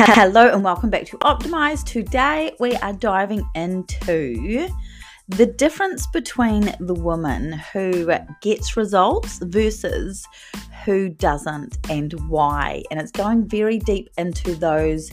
Hello 0.00 0.46
and 0.46 0.62
welcome 0.62 0.90
back 0.90 1.06
to 1.06 1.18
Optimize. 1.18 1.84
Today 1.84 2.54
we 2.60 2.72
are 2.76 2.92
diving 2.92 3.42
into 3.56 4.68
the 5.26 5.44
difference 5.44 6.06
between 6.06 6.72
the 6.78 6.94
woman 6.94 7.54
who 7.72 8.08
gets 8.40 8.76
results 8.76 9.40
versus 9.42 10.24
who 10.84 11.08
doesn't 11.08 11.78
and 11.90 12.12
why. 12.30 12.84
And 12.92 13.00
it's 13.00 13.10
going 13.10 13.48
very 13.48 13.80
deep 13.80 14.08
into 14.16 14.54
those 14.54 15.10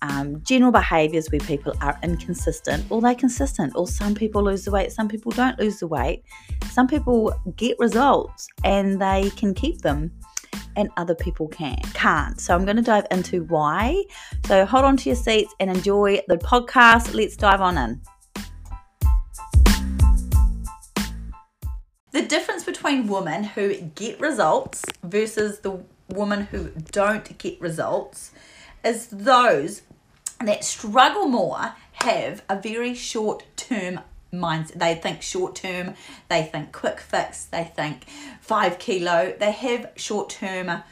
um, 0.00 0.42
general 0.44 0.72
behaviors 0.72 1.28
where 1.30 1.40
people 1.40 1.74
are 1.82 1.98
inconsistent 2.02 2.86
or 2.88 3.02
they're 3.02 3.14
consistent, 3.14 3.74
or 3.76 3.86
some 3.86 4.14
people 4.14 4.42
lose 4.42 4.64
the 4.64 4.70
weight, 4.70 4.92
some 4.92 5.08
people 5.08 5.30
don't 5.32 5.58
lose 5.58 5.78
the 5.80 5.86
weight. 5.86 6.24
Some 6.70 6.88
people 6.88 7.34
get 7.56 7.78
results 7.78 8.48
and 8.64 8.98
they 8.98 9.28
can 9.36 9.52
keep 9.52 9.82
them 9.82 10.10
and 10.76 10.88
other 10.96 11.14
people 11.14 11.48
can 11.48 11.78
can't. 11.94 12.40
So 12.40 12.54
I'm 12.54 12.64
going 12.64 12.76
to 12.76 12.82
dive 12.82 13.06
into 13.10 13.44
why. 13.44 14.04
So 14.46 14.64
hold 14.66 14.84
on 14.84 14.96
to 14.98 15.08
your 15.08 15.16
seats 15.16 15.54
and 15.60 15.70
enjoy 15.70 16.20
the 16.28 16.38
podcast. 16.38 17.14
Let's 17.14 17.36
dive 17.36 17.60
on 17.60 17.78
in. 17.78 18.00
The 22.12 22.22
difference 22.22 22.64
between 22.64 23.06
women 23.06 23.44
who 23.44 23.74
get 23.94 24.20
results 24.20 24.84
versus 25.02 25.60
the 25.60 25.80
women 26.08 26.42
who 26.46 26.70
don't 26.90 27.38
get 27.38 27.58
results 27.60 28.32
is 28.84 29.06
those 29.06 29.82
that 30.40 30.64
struggle 30.64 31.26
more 31.26 31.74
have 31.92 32.42
a 32.48 32.60
very 32.60 32.94
short 32.94 33.44
term 33.56 34.00
mindset. 34.32 34.78
They 34.78 34.94
think 34.94 35.22
short 35.22 35.54
term, 35.54 35.94
they 36.28 36.44
think 36.44 36.72
quick 36.72 37.00
fix, 37.00 37.44
they 37.44 37.64
think 37.64 38.06
five 38.40 38.78
kilo, 38.78 39.34
they 39.38 39.52
have 39.52 39.90
short 39.96 40.30
term 40.30 40.82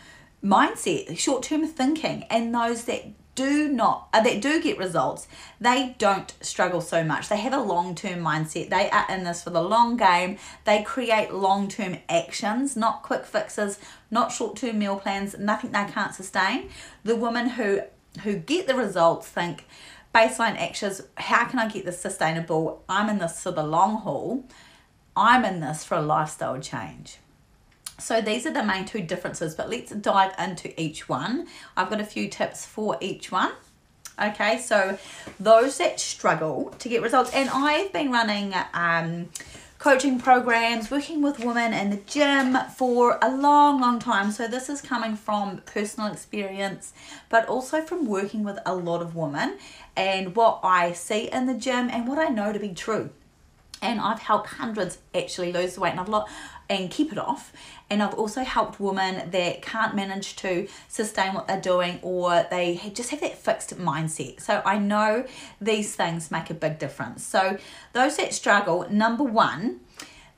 mindset, 0.45 1.19
short 1.19 1.42
term 1.42 1.67
thinking, 1.67 2.25
and 2.31 2.55
those 2.55 2.84
that 2.84 3.06
do 3.34 3.69
not 3.69 4.09
uh, 4.12 4.20
that 4.20 4.42
do 4.42 4.61
get 4.61 4.77
results 4.77 5.27
they 5.61 5.95
don't 5.98 6.34
struggle 6.41 6.81
so 6.81 7.05
much. 7.05 7.29
They 7.29 7.37
have 7.39 7.53
a 7.53 7.61
long-term 7.61 8.19
mindset. 8.19 8.70
They 8.70 8.91
are 8.91 9.06
in 9.09 9.25
this 9.25 9.42
for 9.42 9.51
the 9.51 9.62
long 9.62 9.97
game. 9.97 10.36
They 10.64 10.83
create 10.83 11.33
long-term 11.33 11.98
actions 12.09 12.77
not 12.77 13.03
quick 13.03 13.25
fixes 13.25 13.79
not 14.11 14.33
short-term 14.33 14.79
meal 14.79 14.97
plans 14.97 15.39
nothing 15.39 15.70
they 15.70 15.84
can't 15.84 16.14
sustain. 16.14 16.69
The 17.05 17.17
women 17.17 17.51
who 17.51 17.83
who 18.25 18.36
get 18.36 18.67
the 18.67 18.75
results 18.75 19.29
think 19.29 19.67
baseline 20.14 20.58
actions 20.58 21.03
how 21.16 21.44
can 21.47 21.58
I 21.58 21.69
get 21.69 21.84
this 21.84 22.00
sustainable? 22.00 22.83
I'm 22.89 23.08
in 23.08 23.19
this 23.19 23.42
for 23.42 23.53
the 23.53 23.62
long 23.62 23.98
haul. 23.98 24.44
I'm 25.17 25.44
in 25.44 25.61
this 25.61 25.84
for 25.84 25.97
a 25.97 26.02
lifestyle 26.02 26.61
change. 26.61 27.19
So 27.98 28.20
these 28.20 28.47
are 28.47 28.52
the 28.52 28.64
main 28.64 28.86
two 28.86 29.02
differences, 29.02 29.55
but 29.55 29.69
let's 29.69 29.92
dive 29.92 30.33
into 30.39 30.78
each 30.80 31.08
one. 31.08 31.47
I've 31.77 31.91
got 31.91 32.00
a 32.00 32.05
few 32.05 32.28
tips 32.28 32.64
for 32.64 32.97
each 33.00 33.30
one. 33.30 33.52
Okay, 34.20 34.58
so 34.58 34.98
those 35.39 35.78
that 35.78 36.00
struggle 36.00 36.74
to 36.78 36.89
get 36.89 37.02
results, 37.02 37.30
and 37.33 37.48
I've 37.50 37.92
been 37.92 38.11
running 38.11 38.55
um, 38.74 39.28
coaching 39.81 40.20
programs, 40.20 40.91
working 40.91 41.23
with 41.23 41.42
women 41.42 41.73
in 41.73 41.89
the 41.89 41.97
gym 41.97 42.55
for 42.77 43.19
a 43.23 43.34
long, 43.34 43.81
long 43.81 43.98
time. 43.98 44.31
So, 44.31 44.47
this 44.47 44.69
is 44.69 44.83
coming 44.83 45.17
from 45.17 45.62
personal 45.64 46.12
experience, 46.12 46.92
but 47.31 47.48
also 47.48 47.81
from 47.81 48.06
working 48.06 48.45
with 48.45 48.58
a 48.67 48.75
lot 48.75 49.01
of 49.01 49.17
women 49.17 49.56
and 49.97 50.36
what 50.36 50.61
I 50.62 50.92
see 50.92 51.31
in 51.31 51.47
the 51.47 51.55
gym 51.55 51.89
and 51.89 52.06
what 52.06 52.19
I 52.19 52.28
know 52.28 52.53
to 52.53 52.58
be 52.58 52.75
true. 52.75 53.08
And 53.83 54.00
I've 54.00 54.20
helped 54.20 54.48
hundreds 54.48 54.98
actually 55.14 55.53
lose 55.53 55.75
the 55.75 55.81
weight 55.81 55.92
and 55.92 56.00
I've 56.00 56.09
lot 56.09 56.28
and 56.69 56.91
keep 56.91 57.11
it 57.12 57.19
off. 57.19 57.53
And 57.89 58.03
I've 58.03 58.14
also 58.14 58.42
helped 58.42 58.78
women 58.78 59.31
that 59.31 59.62
can't 59.62 59.97
manage 59.97 60.36
to 60.36 60.69
sustain 60.89 61.34
what 61.34 61.48
they're 61.48 61.61
doing 61.61 61.98
or 62.03 62.47
they 62.51 62.81
just 62.95 63.11
have 63.11 63.20
that 63.20 63.36
fixed 63.36 63.77
mindset. 63.78 64.41
So 64.41 64.63
I 64.64 64.79
know 64.79 65.24
these 65.61 65.96
things 65.96 66.30
make 66.30 66.51
a 66.51 66.55
big 66.55 66.79
difference. 66.79 67.24
So 67.24 67.58
those 67.92 68.17
that 68.18 68.33
struggle, 68.35 68.86
number 68.91 69.24
one, 69.24 69.80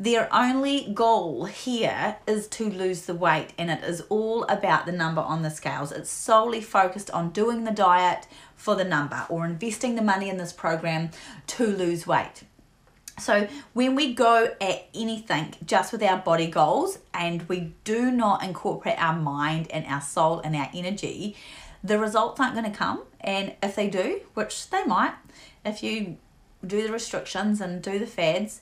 their 0.01 0.35
only 0.35 0.91
goal 0.95 1.45
here 1.45 2.17
is 2.27 2.49
to 2.49 2.69
lose 2.69 3.03
the 3.03 3.15
weight, 3.15 3.51
and 3.57 3.71
it 3.71 3.85
is 3.85 4.01
all 4.09 4.43
about 4.45 4.85
the 4.85 4.91
number 4.91 5.21
on 5.21 5.43
the 5.43 5.51
scales. 5.51 5.93
It's 5.93 6.11
solely 6.11 6.61
focused 6.61 7.09
on 7.13 7.31
doing 7.31 7.63
the 7.63 7.71
diet 7.71 8.27
for 8.57 8.75
the 8.75 8.85
number 8.85 9.25
or 9.29 9.45
investing 9.45 9.95
the 9.95 10.03
money 10.03 10.29
in 10.29 10.39
this 10.39 10.53
program 10.53 11.11
to 11.49 11.67
lose 11.69 12.05
weight. 12.05 12.43
So, 13.19 13.47
when 13.75 13.95
we 13.95 14.15
go 14.15 14.55
at 14.61 14.89
anything 14.95 15.55
just 15.65 15.93
with 15.93 16.03
our 16.03 16.17
body 16.17 16.47
goals 16.47 16.99
and 17.13 17.43
we 17.49 17.75
do 17.85 18.11
not 18.11 18.43
incorporate 18.43 18.99
our 18.99 19.15
mind 19.15 19.71
and 19.71 19.87
our 19.87 20.01
soul 20.01 20.41
and 20.41 20.57
our 20.57 20.71
energy, 20.75 21.37
the 21.85 21.99
results 21.99 22.41
aren't 22.41 22.55
going 22.55 22.71
to 22.71 22.77
come. 22.77 23.03
And 23.21 23.55
if 23.63 23.77
they 23.77 23.89
do, 23.89 24.21
which 24.35 24.71
they 24.71 24.85
might, 24.85 25.15
if 25.65 25.83
you 25.83 26.17
do 26.67 26.87
the 26.87 26.93
restrictions 26.93 27.61
and 27.61 27.83
do 27.83 27.99
the 27.99 28.07
fads, 28.07 28.61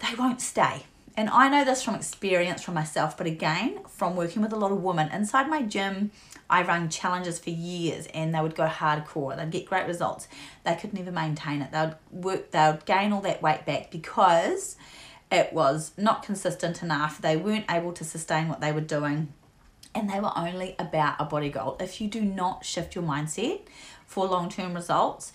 they 0.00 0.14
won't 0.14 0.40
stay. 0.40 0.84
And 1.18 1.28
I 1.30 1.48
know 1.48 1.64
this 1.64 1.82
from 1.82 1.96
experience 1.96 2.62
from 2.62 2.74
myself, 2.74 3.16
but 3.16 3.26
again, 3.26 3.80
from 3.88 4.14
working 4.14 4.40
with 4.40 4.52
a 4.52 4.56
lot 4.56 4.70
of 4.70 4.84
women 4.84 5.10
inside 5.10 5.50
my 5.50 5.62
gym, 5.62 6.12
I 6.48 6.62
ran 6.62 6.90
challenges 6.90 7.40
for 7.40 7.50
years 7.50 8.06
and 8.14 8.32
they 8.32 8.40
would 8.40 8.54
go 8.54 8.68
hardcore. 8.68 9.36
They'd 9.36 9.50
get 9.50 9.66
great 9.66 9.88
results. 9.88 10.28
They 10.64 10.76
could 10.76 10.94
never 10.94 11.10
maintain 11.10 11.60
it. 11.60 11.72
They 11.72 11.80
would 11.80 11.96
work 12.12 12.52
they 12.52 12.70
would 12.70 12.84
gain 12.84 13.12
all 13.12 13.20
that 13.22 13.42
weight 13.42 13.66
back 13.66 13.90
because 13.90 14.76
it 15.32 15.52
was 15.52 15.90
not 15.96 16.22
consistent 16.22 16.84
enough. 16.84 17.20
They 17.20 17.36
weren't 17.36 17.68
able 17.68 17.92
to 17.94 18.04
sustain 18.04 18.46
what 18.46 18.60
they 18.60 18.70
were 18.70 18.80
doing. 18.80 19.32
And 19.96 20.08
they 20.08 20.20
were 20.20 20.30
only 20.38 20.76
about 20.78 21.16
a 21.18 21.24
body 21.24 21.50
goal. 21.50 21.78
If 21.80 22.00
you 22.00 22.06
do 22.06 22.20
not 22.20 22.64
shift 22.64 22.94
your 22.94 23.02
mindset 23.02 23.62
for 24.06 24.28
long 24.28 24.50
term 24.50 24.72
results, 24.72 25.32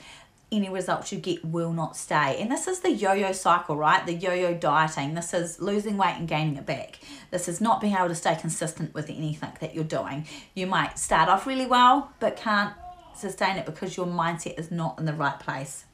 any 0.53 0.69
results 0.69 1.11
you 1.11 1.19
get 1.19 1.43
will 1.43 1.73
not 1.73 1.97
stay. 1.97 2.37
And 2.39 2.51
this 2.51 2.67
is 2.67 2.79
the 2.79 2.91
yo 2.91 3.13
yo 3.13 3.31
cycle, 3.31 3.75
right? 3.75 4.05
The 4.05 4.13
yo 4.13 4.33
yo 4.33 4.53
dieting. 4.53 5.15
This 5.15 5.33
is 5.33 5.59
losing 5.59 5.97
weight 5.97 6.15
and 6.17 6.27
gaining 6.27 6.55
it 6.55 6.65
back. 6.65 6.99
This 7.31 7.47
is 7.47 7.59
not 7.59 7.81
being 7.81 7.95
able 7.95 8.07
to 8.09 8.15
stay 8.15 8.35
consistent 8.39 8.93
with 8.93 9.09
anything 9.09 9.51
that 9.59 9.73
you're 9.75 9.83
doing. 9.83 10.27
You 10.53 10.67
might 10.67 10.99
start 10.99 11.27
off 11.27 11.47
really 11.47 11.65
well, 11.65 12.11
but 12.19 12.37
can't 12.37 12.73
sustain 13.15 13.57
it 13.57 13.65
because 13.65 13.97
your 13.97 14.05
mindset 14.05 14.59
is 14.59 14.71
not 14.71 14.99
in 14.99 15.05
the 15.05 15.13
right 15.13 15.39
place. 15.39 15.85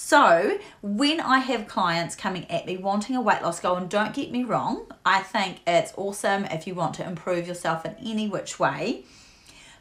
So, 0.00 0.60
when 0.80 1.20
I 1.20 1.40
have 1.40 1.66
clients 1.66 2.14
coming 2.14 2.48
at 2.48 2.66
me 2.66 2.76
wanting 2.76 3.16
a 3.16 3.20
weight 3.20 3.42
loss 3.42 3.58
goal, 3.58 3.74
and 3.74 3.90
don't 3.90 4.14
get 4.14 4.30
me 4.30 4.44
wrong, 4.44 4.86
I 5.04 5.22
think 5.22 5.58
it's 5.66 5.92
awesome 5.96 6.44
if 6.44 6.68
you 6.68 6.76
want 6.76 6.94
to 6.94 7.04
improve 7.04 7.48
yourself 7.48 7.84
in 7.84 7.96
any 8.00 8.28
which 8.28 8.60
way. 8.60 9.04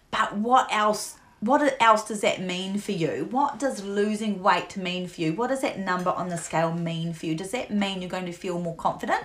But 0.09 0.35
what 0.35 0.73
else 0.73 1.16
what 1.39 1.77
else 1.79 2.07
does 2.07 2.21
that 2.21 2.41
mean 2.41 2.79
for 2.79 2.93
you? 2.93 3.27
What 3.29 3.59
does 3.59 3.83
losing 3.83 4.41
weight 4.41 4.75
mean 4.75 5.07
for 5.07 5.21
you? 5.21 5.33
What 5.33 5.49
does 5.49 5.61
that 5.61 5.77
number 5.79 6.09
on 6.09 6.29
the 6.29 6.37
scale 6.37 6.73
mean 6.73 7.13
for 7.13 7.27
you? 7.27 7.35
Does 7.35 7.51
that 7.51 7.69
mean 7.69 8.01
you're 8.01 8.09
going 8.09 8.25
to 8.25 8.31
feel 8.31 8.59
more 8.59 8.75
confident? 8.75 9.23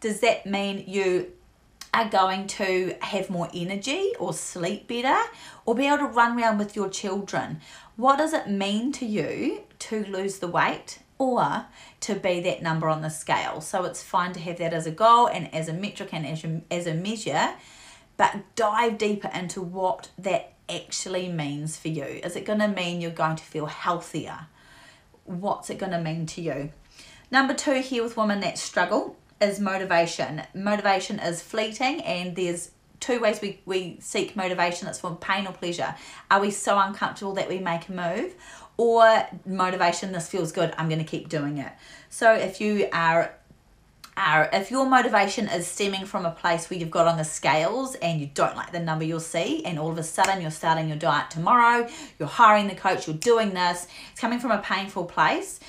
Does 0.00 0.20
that 0.20 0.44
mean 0.44 0.84
you 0.86 1.32
are 1.92 2.08
going 2.08 2.46
to 2.46 2.94
have 3.00 3.30
more 3.30 3.48
energy 3.54 4.12
or 4.18 4.32
sleep 4.32 4.86
better 4.86 5.18
or 5.64 5.74
be 5.74 5.86
able 5.86 5.98
to 5.98 6.06
run 6.06 6.38
around 6.38 6.58
with 6.58 6.76
your 6.76 6.88
children? 6.88 7.60
What 7.96 8.18
does 8.18 8.32
it 8.32 8.48
mean 8.48 8.92
to 8.92 9.06
you 9.06 9.62
to 9.80 10.04
lose 10.04 10.38
the 10.38 10.48
weight 10.48 11.00
or 11.18 11.66
to 12.00 12.14
be 12.14 12.40
that 12.40 12.62
number 12.62 12.88
on 12.88 13.00
the 13.00 13.08
scale? 13.08 13.62
So 13.62 13.84
it's 13.84 14.02
fine 14.02 14.32
to 14.34 14.40
have 14.40 14.58
that 14.58 14.74
as 14.74 14.86
a 14.86 14.90
goal 14.90 15.26
and 15.26 15.52
as 15.54 15.68
a 15.68 15.72
metric 15.72 16.10
and 16.12 16.26
as 16.26 16.44
a, 16.44 16.62
as 16.70 16.86
a 16.86 16.94
measure, 16.94 17.54
but 18.18 18.36
dive 18.56 18.98
deeper 18.98 19.30
into 19.34 19.62
what 19.62 20.10
that 20.18 20.52
actually 20.70 21.28
means 21.28 21.76
for 21.76 21.88
you. 21.88 22.04
Is 22.04 22.36
it 22.36 22.44
going 22.44 22.60
to 22.60 22.68
mean 22.68 23.00
you're 23.00 23.10
going 23.10 23.36
to 23.36 23.44
feel 23.44 23.66
healthier? 23.66 24.46
What's 25.24 25.70
it 25.70 25.78
going 25.78 25.92
to 25.92 26.00
mean 26.00 26.26
to 26.26 26.40
you? 26.40 26.70
Number 27.30 27.54
two, 27.54 27.80
here 27.80 28.02
with 28.02 28.16
women 28.16 28.40
that 28.40 28.58
struggle 28.58 29.16
is 29.40 29.60
motivation. 29.60 30.42
Motivation 30.54 31.18
is 31.18 31.40
fleeting, 31.42 32.00
and 32.02 32.34
there's 32.36 32.70
two 32.98 33.20
ways 33.20 33.40
we, 33.40 33.60
we 33.64 33.98
seek 34.00 34.36
motivation 34.36 34.86
it's 34.86 35.00
from 35.00 35.16
pain 35.16 35.46
or 35.46 35.52
pleasure. 35.52 35.94
Are 36.30 36.40
we 36.40 36.50
so 36.50 36.78
uncomfortable 36.78 37.34
that 37.34 37.48
we 37.48 37.58
make 37.58 37.88
a 37.88 37.92
move? 37.92 38.34
Or 38.76 39.26
motivation, 39.44 40.12
this 40.12 40.28
feels 40.28 40.52
good, 40.52 40.74
I'm 40.78 40.88
going 40.88 41.00
to 41.00 41.04
keep 41.04 41.28
doing 41.28 41.58
it. 41.58 41.72
So 42.08 42.32
if 42.32 42.60
you 42.60 42.88
are 42.92 43.34
are 44.16 44.48
if 44.52 44.70
your 44.70 44.86
motivation 44.86 45.48
is 45.48 45.66
stemming 45.66 46.04
from 46.04 46.26
a 46.26 46.30
place 46.30 46.68
where 46.68 46.78
you've 46.78 46.90
got 46.90 47.06
on 47.06 47.16
the 47.16 47.24
scales 47.24 47.94
and 47.96 48.20
you 48.20 48.26
don't 48.34 48.56
like 48.56 48.72
the 48.72 48.80
number 48.80 49.04
you'll 49.04 49.20
see 49.20 49.64
and 49.64 49.78
all 49.78 49.90
of 49.90 49.98
a 49.98 50.02
sudden 50.02 50.40
you're 50.40 50.50
starting 50.50 50.88
your 50.88 50.98
diet 50.98 51.30
tomorrow 51.30 51.88
you're 52.18 52.28
hiring 52.28 52.68
the 52.68 52.74
coach 52.74 53.06
you're 53.06 53.16
doing 53.16 53.50
this 53.50 53.86
it's 54.10 54.20
coming 54.20 54.38
from 54.38 54.50
a 54.50 54.58
painful 54.58 55.04
place 55.04 55.60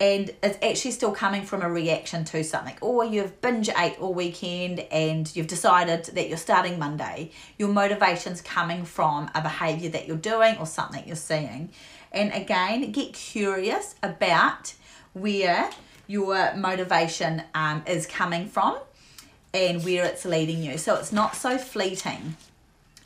and 0.00 0.30
it's 0.42 0.58
actually 0.62 0.92
still 0.92 1.12
coming 1.12 1.42
from 1.42 1.60
a 1.60 1.70
reaction 1.70 2.24
to 2.24 2.42
something. 2.42 2.74
Or 2.80 3.04
you've 3.04 3.38
binge 3.42 3.68
ate 3.76 4.00
all 4.00 4.14
weekend 4.14 4.80
and 4.90 5.30
you've 5.36 5.46
decided 5.46 6.04
that 6.06 6.28
you're 6.28 6.38
starting 6.38 6.78
monday 6.78 7.30
your 7.58 7.68
motivation's 7.68 8.40
coming 8.40 8.84
from 8.84 9.30
a 9.34 9.42
behavior 9.42 9.90
that 9.90 10.08
you're 10.08 10.16
doing 10.16 10.56
or 10.56 10.66
something 10.66 11.06
you're 11.06 11.16
seeing. 11.16 11.70
And 12.12 12.32
again 12.32 12.90
get 12.92 13.12
curious 13.12 13.94
about 14.02 14.74
where 15.12 15.70
your 16.10 16.54
motivation 16.56 17.40
um, 17.54 17.84
is 17.86 18.04
coming 18.04 18.48
from 18.48 18.76
and 19.54 19.84
where 19.84 20.04
it's 20.04 20.24
leading 20.24 20.60
you. 20.60 20.76
So 20.76 20.96
it's 20.96 21.12
not 21.12 21.36
so 21.36 21.56
fleeting. 21.56 22.36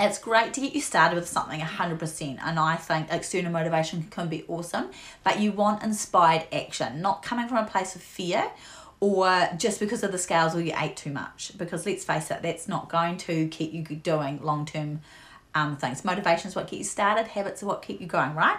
it's 0.01 0.19
great 0.19 0.55
to 0.55 0.61
get 0.61 0.75
you 0.75 0.81
started 0.81 1.15
with 1.15 1.29
something 1.29 1.61
100% 1.61 2.39
and 2.43 2.59
i 2.59 2.75
think 2.75 3.07
external 3.11 3.53
motivation 3.53 4.03
can 4.11 4.29
be 4.29 4.43
awesome 4.49 4.91
but 5.23 5.39
you 5.39 5.53
want 5.53 5.85
inspired 5.85 6.45
action 6.53 7.01
not 7.01 7.23
coming 7.23 7.47
from 7.47 7.59
a 7.59 7.69
place 7.69 7.95
of 7.95 8.03
fear 8.03 8.51
or 8.99 9.49
just 9.57 9.79
because 9.79 10.03
of 10.03 10.11
the 10.11 10.19
scales 10.19 10.53
or 10.57 10.61
you 10.61 10.75
ate 10.77 10.97
too 10.97 11.13
much 11.13 11.57
because 11.57 11.87
let's 11.87 12.05
face 12.05 12.29
it 12.33 12.43
that's 12.43 12.67
not 12.67 12.89
going 12.89 13.17
to 13.17 13.47
keep 13.49 13.73
you 13.73 13.83
doing 13.83 14.43
long-term 14.43 15.01
um, 15.55 15.77
things 15.77 16.05
motivation 16.05 16.49
is 16.49 16.57
what 16.57 16.67
gets 16.67 16.79
you 16.79 16.85
started 16.85 17.29
habits 17.29 17.63
are 17.63 17.67
what 17.67 17.81
keep 17.81 18.01
you 18.01 18.09
going 18.09 18.35
right 18.35 18.59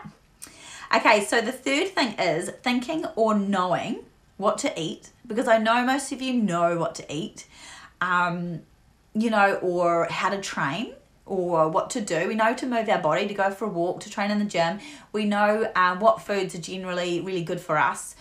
okay 0.95 1.25
so 1.25 1.41
the 1.41 1.51
third 1.51 1.89
thing 1.89 2.13
is 2.17 2.49
thinking 2.63 3.05
or 3.17 3.35
knowing 3.35 3.99
what 4.37 4.57
to 4.57 4.79
eat 4.79 5.11
because 5.25 5.47
i 5.47 5.57
know 5.57 5.83
most 5.83 6.11
of 6.11 6.21
you 6.21 6.33
know 6.33 6.77
what 6.77 6.95
to 6.95 7.13
eat 7.13 7.45
um, 8.01 8.61
you 9.13 9.29
know 9.29 9.55
or 9.55 10.05
how 10.09 10.29
to 10.29 10.41
train 10.41 10.93
or 11.25 11.69
what 11.69 11.89
to 11.91 12.01
do. 12.01 12.27
We 12.27 12.35
know 12.35 12.53
to 12.53 12.65
move 12.67 12.87
our 12.87 13.01
body, 13.01 13.27
to 13.27 13.33
go 13.33 13.49
for 13.51 13.65
a 13.65 13.69
walk, 13.69 14.01
to 14.01 14.09
train 14.09 14.31
in 14.31 14.39
the 14.39 14.45
gym. 14.45 14.79
We 15.11 15.25
know 15.25 15.71
um, 15.75 15.99
what 15.99 16.21
foods 16.21 16.53
are 16.55 16.61
generally 16.61 17.19
really 17.21 17.43
good 17.43 17.59
for 17.59 17.77
us. 17.77 18.15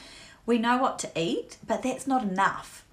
We 0.47 0.59
know 0.59 0.79
what 0.79 0.99
to 1.01 1.11
eat, 1.15 1.59
but 1.67 1.83
that's 1.83 2.07
not 2.07 2.23
enough. 2.23 2.85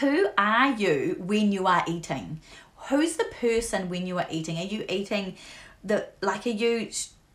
Who 0.00 0.28
are 0.38 0.72
you 0.72 1.16
when 1.18 1.52
you 1.52 1.66
are 1.66 1.84
eating? 1.86 2.40
Who's 2.88 3.16
the 3.16 3.24
person 3.40 3.88
when 3.88 4.06
you 4.06 4.18
are 4.18 4.26
eating? 4.30 4.58
Are 4.58 4.64
you 4.64 4.84
eating 4.88 5.36
the 5.84 6.06
like 6.22 6.46
are 6.46 6.50
you 6.50 6.88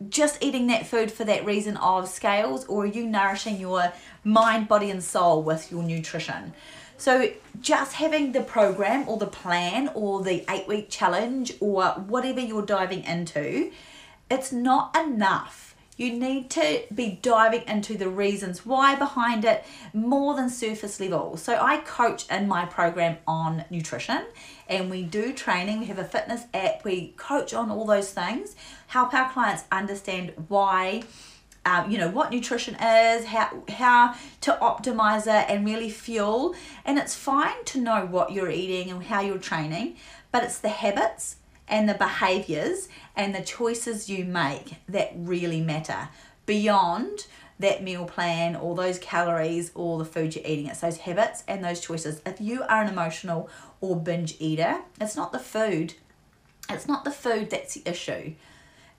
just 0.10 0.42
eating 0.42 0.68
that 0.68 0.86
food 0.86 1.12
for 1.12 1.24
that 1.26 1.46
reason 1.46 1.78
of 1.78 2.08
scales 2.08 2.66
or 2.66 2.84
are 2.84 2.88
you 2.88 3.06
nourishing 3.06 3.60
your 3.60 3.94
mind, 4.24 4.68
body 4.68 4.90
and 4.90 5.04
soul 5.04 5.44
with 5.44 5.72
your 5.72 5.84
nutrition? 5.84 6.54
So 6.98 7.32
just 7.60 7.94
having 7.94 8.32
the 8.32 8.42
program 8.42 9.10
or 9.10 9.18
the 9.18 9.28
plan 9.28 9.90
or 9.96 10.22
the 10.24 10.46
eight 10.50 10.68
week 10.68 10.90
challenge 10.90 11.54
or 11.60 11.84
whatever 11.86 12.40
you're 12.40 12.66
diving 12.66 13.04
into, 13.04 13.72
it's 14.30 14.52
not 14.52 14.96
enough. 14.96 15.71
You 16.02 16.14
need 16.14 16.50
to 16.52 16.82
be 16.92 17.20
diving 17.22 17.62
into 17.68 17.96
the 17.96 18.10
reasons 18.10 18.66
why 18.66 18.96
behind 18.96 19.46
it 19.46 19.64
more 19.94 20.34
than 20.34 20.50
surface 20.50 21.00
level. 21.00 21.38
So 21.38 21.56
I 21.62 21.78
coach 21.78 22.28
in 22.28 22.48
my 22.48 22.66
program 22.66 23.20
on 23.28 23.66
nutrition 23.70 24.26
and 24.68 24.90
we 24.90 25.04
do 25.04 25.32
training. 25.32 25.80
We 25.80 25.86
have 25.86 26.00
a 26.00 26.04
fitness 26.04 26.46
app. 26.56 26.84
We 26.84 27.10
coach 27.18 27.54
on 27.54 27.70
all 27.70 27.86
those 27.86 28.12
things, 28.12 28.56
help 28.88 29.14
our 29.14 29.32
clients 29.32 29.66
understand 29.72 30.34
why 30.48 31.04
um, 31.66 31.92
you 31.92 32.00
know 32.00 32.10
what 32.10 32.32
nutrition 32.32 32.74
is, 32.74 33.26
how 33.26 33.62
how 33.70 34.16
to 34.42 34.58
optimize 34.60 35.28
it, 35.28 35.52
and 35.52 35.64
really 35.64 35.92
fuel. 35.92 36.56
And 36.84 36.98
it's 36.98 37.14
fine 37.14 37.64
to 37.66 37.80
know 37.80 38.08
what 38.08 38.32
you're 38.32 38.50
eating 38.50 38.90
and 38.90 39.04
how 39.04 39.22
you're 39.22 39.38
training, 39.38 39.98
but 40.32 40.44
it's 40.44 40.58
the 40.58 40.70
habits 40.70 41.36
and 41.72 41.90
the 41.90 41.96
behaviors 41.96 42.90
and 43.16 43.34
the 43.34 43.42
choices 43.42 44.10
you 44.10 44.26
make 44.26 44.76
that 44.88 45.14
really 45.16 45.62
matter 45.62 46.10
beyond 46.46 47.26
that 47.60 47.82
meal 47.82 48.06
plan 48.06 48.56
or 48.56 48.76
those 48.76 49.00
calories 49.00 49.72
or 49.74 49.98
the 49.98 50.06
food 50.06 50.36
you're 50.36 50.46
eating. 50.46 50.68
It's 50.68 50.82
those 50.82 50.98
habits 50.98 51.44
and 51.48 51.64
those 51.64 51.80
choices. 51.80 52.22
If 52.26 52.42
you 52.42 52.64
are 52.64 52.82
an 52.82 52.90
emotional 52.90 53.50
or 53.80 53.96
binge 53.96 54.36
eater, 54.40 54.82
it's 55.00 55.16
not 55.16 55.32
the 55.32 55.40
food. 55.40 55.94
It's 56.70 56.88
not 56.88 57.06
the 57.06 57.12
food 57.12 57.50
that's 57.50 57.76
the 57.76 57.90
issue. 57.90 58.34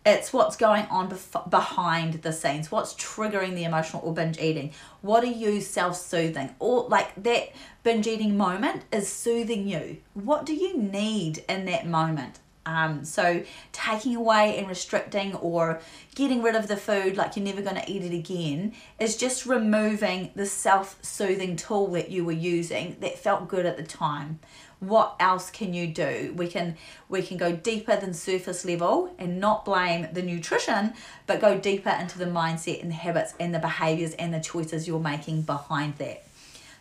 It's 0.05 0.33
what's 0.33 0.57
going 0.57 0.87
on 0.87 1.11
bef- 1.11 1.49
behind 1.49 2.23
the 2.23 2.33
scenes. 2.33 2.73
What's 2.73 2.95
triggering 2.95 3.55
the 3.55 3.65
emotional 3.65 4.03
or 4.05 4.13
binge 4.13 4.39
eating? 4.39 4.73
What 5.01 5.23
are 5.23 5.29
you 5.29 5.61
self 5.61 5.97
soothing? 5.97 6.55
Or 6.59 6.89
like 6.89 7.23
that 7.23 7.53
binge 7.85 8.09
eating 8.09 8.37
moment 8.37 8.83
is 8.93 9.09
soothing 9.09 9.69
you. 9.69 9.99
What 10.15 10.45
do 10.45 10.55
you 10.55 10.77
need 10.77 11.45
in 11.49 11.67
that 11.67 11.87
moment? 11.87 12.41
Um, 12.65 13.05
so 13.05 13.43
taking 13.73 14.15
away 14.15 14.57
and 14.59 14.69
restricting 14.69 15.35
or 15.35 15.81
getting 16.15 16.43
rid 16.43 16.55
of 16.55 16.69
the 16.69 16.77
food 16.77 17.17
like 17.17 17.35
you're 17.35 17.45
never 17.45 17.61
going 17.61 17.77
to 17.77 17.91
eat 17.91 18.03
it 18.03 18.15
again 18.15 18.75
is 19.01 19.17
just 19.17 19.47
removing 19.47 20.31
the 20.37 20.47
self-soothing 20.47 21.57
tool 21.57 21.89
that 21.93 22.11
you 22.11 22.25
were 22.25 22.31
using 22.31 22.97
that 23.01 23.19
felt 23.19 23.49
good 23.49 23.67
at 23.67 23.77
the 23.77 23.83
time. 23.83 24.39
What 24.79 25.17
else 25.19 25.51
can 25.51 25.75
you 25.75 25.87
do? 25.89 26.35
We 26.37 26.49
can 26.49 26.77
we 27.09 27.23
can 27.23 27.37
go 27.37 27.53
deeper 27.53 27.97
than 27.97 28.15
surface 28.15 28.65
level 28.65 29.15
and 29.19 29.41
not 29.41 29.65
blame 29.65 30.09
the 30.13 30.23
nutrition 30.23 30.95
but 31.27 31.41
go 31.41 31.59
deeper 31.59 31.91
into 31.91 32.19
the 32.19 32.27
mindset 32.27 32.81
and 32.83 32.91
the 32.91 32.97
habits 32.97 33.35
and 33.41 33.55
the 33.55 33.59
behaviors 33.59 34.15
and 34.15 34.33
the 34.33 34.41
choices 34.41 34.87
you're 34.87 35.01
making 35.01 35.43
behind 35.43 35.97
that 35.99 36.25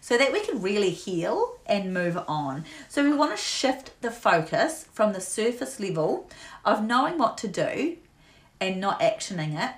so 0.01 0.17
that 0.17 0.33
we 0.33 0.41
can 0.41 0.61
really 0.61 0.89
heal 0.89 1.57
and 1.65 1.93
move 1.93 2.17
on 2.27 2.65
so 2.89 3.03
we 3.03 3.15
want 3.15 3.31
to 3.31 3.37
shift 3.37 4.01
the 4.01 4.11
focus 4.11 4.85
from 4.91 5.13
the 5.13 5.21
surface 5.21 5.79
level 5.79 6.29
of 6.65 6.83
knowing 6.83 7.17
what 7.17 7.37
to 7.37 7.47
do 7.47 7.97
and 8.59 8.81
not 8.81 8.99
actioning 8.99 9.57
it 9.57 9.75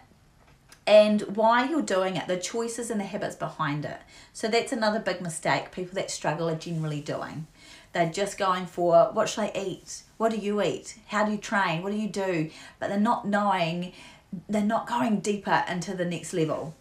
and 0.85 1.21
why 1.21 1.67
you're 1.69 1.81
doing 1.81 2.17
it, 2.17 2.27
the 2.27 2.37
choices 2.37 2.89
and 2.89 2.99
the 2.99 3.05
habits 3.05 3.35
behind 3.35 3.85
it. 3.85 3.99
So 4.33 4.47
that's 4.47 4.73
another 4.73 4.99
big 4.99 5.21
mistake 5.21 5.71
people 5.71 5.95
that 5.95 6.11
struggle 6.11 6.49
are 6.49 6.55
generally 6.55 7.01
doing. 7.01 7.47
They're 7.93 8.11
just 8.11 8.37
going 8.37 8.65
for 8.65 9.09
what 9.13 9.29
should 9.29 9.45
I 9.45 9.51
eat? 9.55 10.03
What 10.17 10.31
do 10.31 10.37
you 10.37 10.61
eat? 10.61 10.95
How 11.07 11.25
do 11.25 11.31
you 11.31 11.37
train? 11.37 11.83
What 11.83 11.91
do 11.91 11.97
you 11.97 12.09
do? 12.09 12.49
But 12.79 12.89
they're 12.89 12.99
not 12.99 13.27
knowing, 13.27 13.93
they're 14.49 14.61
not 14.61 14.87
going 14.87 15.19
deeper 15.19 15.63
into 15.69 15.93
the 15.93 16.05
next 16.05 16.33
level. 16.33 16.75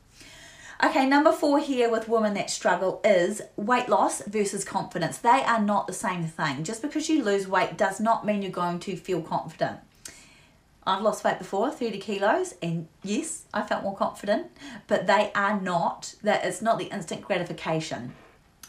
Okay, 0.84 1.06
number 1.06 1.30
four 1.30 1.60
here 1.60 1.88
with 1.88 2.08
women 2.08 2.34
that 2.34 2.50
struggle 2.50 3.00
is 3.04 3.40
weight 3.54 3.88
loss 3.88 4.20
versus 4.22 4.64
confidence. 4.64 5.16
They 5.18 5.28
are 5.28 5.60
not 5.60 5.86
the 5.86 5.92
same 5.92 6.24
thing. 6.24 6.64
Just 6.64 6.82
because 6.82 7.08
you 7.08 7.22
lose 7.22 7.46
weight 7.46 7.76
does 7.76 8.00
not 8.00 8.26
mean 8.26 8.42
you're 8.42 8.50
going 8.50 8.80
to 8.80 8.96
feel 8.96 9.22
confident. 9.22 9.78
I've 10.84 11.02
lost 11.02 11.22
weight 11.22 11.38
before, 11.38 11.70
30 11.70 11.98
kilos, 11.98 12.54
and 12.60 12.88
yes, 13.04 13.44
I 13.54 13.62
felt 13.62 13.84
more 13.84 13.94
confident, 13.94 14.48
but 14.88 15.06
they 15.06 15.30
are 15.36 15.60
not, 15.60 16.16
that 16.24 16.44
it's 16.44 16.60
not 16.60 16.80
the 16.80 16.86
instant 16.86 17.22
gratification 17.22 18.14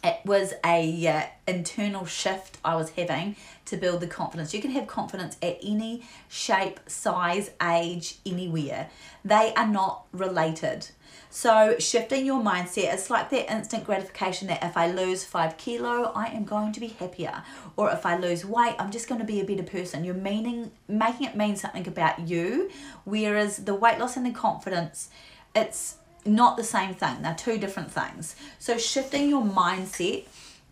it 0.03 0.19
was 0.25 0.53
a 0.65 1.07
uh, 1.07 1.23
internal 1.47 2.05
shift 2.05 2.57
I 2.63 2.75
was 2.75 2.91
having 2.91 3.35
to 3.65 3.77
build 3.77 4.01
the 4.01 4.07
confidence. 4.07 4.53
You 4.53 4.61
can 4.61 4.71
have 4.71 4.85
confidence 4.85 5.37
at 5.41 5.57
any 5.63 6.03
shape, 6.27 6.79
size, 6.87 7.51
age, 7.61 8.17
anywhere. 8.25 8.89
They 9.23 9.53
are 9.55 9.67
not 9.67 10.05
related. 10.11 10.87
So 11.29 11.77
shifting 11.79 12.25
your 12.25 12.41
mindset, 12.43 12.93
it's 12.93 13.09
like 13.09 13.29
that 13.29 13.51
instant 13.51 13.85
gratification 13.85 14.49
that 14.49 14.63
if 14.63 14.77
I 14.77 14.91
lose 14.91 15.23
five 15.23 15.57
kilo, 15.57 16.11
I 16.13 16.27
am 16.27 16.43
going 16.43 16.73
to 16.73 16.79
be 16.79 16.89
happier. 16.89 17.41
Or 17.75 17.89
if 17.89 18.05
I 18.05 18.17
lose 18.17 18.45
weight, 18.45 18.75
I'm 18.77 18.91
just 18.91 19.07
going 19.07 19.19
to 19.19 19.25
be 19.25 19.39
a 19.39 19.45
better 19.45 19.63
person. 19.63 20.03
You're 20.03 20.15
meaning 20.15 20.71
making 20.87 21.27
it 21.27 21.35
mean 21.35 21.55
something 21.55 21.87
about 21.87 22.27
you. 22.27 22.69
Whereas 23.05 23.57
the 23.57 23.73
weight 23.73 23.99
loss 23.99 24.17
and 24.17 24.25
the 24.25 24.31
confidence, 24.31 25.09
it's 25.55 25.95
not 26.25 26.57
the 26.57 26.63
same 26.63 26.93
thing. 26.93 27.21
They're 27.21 27.35
two 27.35 27.57
different 27.57 27.91
things. 27.91 28.35
So 28.59 28.77
shifting 28.77 29.29
your 29.29 29.43
mindset 29.43 30.25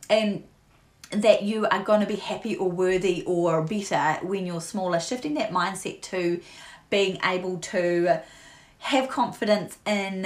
and 0.10 0.43
that 1.12 1.43
you 1.43 1.67
are 1.67 1.84
going 1.84 2.00
to 2.00 2.05
be 2.05 2.15
happy 2.15 2.55
or 2.55 2.70
worthy 2.70 3.24
or 3.25 3.62
better 3.62 4.25
when 4.25 4.46
you're 4.46 4.62
smaller, 4.62 5.00
shifting 5.00 5.34
that 5.34 5.51
mindset 5.51 6.01
to 6.03 6.41
being 6.89 7.20
able 7.24 7.58
to 7.58 8.22
have 8.79 9.10
confidence 9.10 9.77
in 9.86 10.25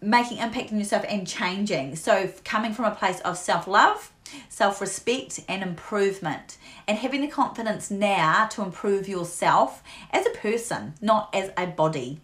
making 0.00 0.38
impact 0.38 0.72
on 0.72 0.78
yourself 0.78 1.04
and 1.08 1.26
changing. 1.26 1.96
So 1.96 2.32
coming 2.44 2.72
from 2.72 2.86
a 2.86 2.94
place 2.94 3.20
of 3.20 3.36
self-love, 3.36 4.10
self-respect 4.48 5.40
and 5.48 5.62
improvement 5.62 6.56
and 6.88 6.96
having 6.96 7.20
the 7.20 7.28
confidence 7.28 7.90
now 7.90 8.46
to 8.46 8.62
improve 8.62 9.08
yourself 9.08 9.82
as 10.12 10.24
a 10.26 10.30
person, 10.30 10.94
not 11.00 11.28
as 11.34 11.50
a 11.56 11.66
body. 11.66 12.20